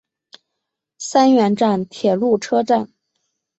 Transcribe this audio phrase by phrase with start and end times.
[0.97, 2.89] 三原站铁路车站。